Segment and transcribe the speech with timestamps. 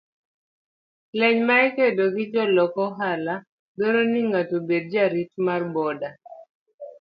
[1.17, 3.35] Lweny mar kedo gi jolok ohala
[3.77, 6.09] dwaro ni ng'ato obed jarit mar boda.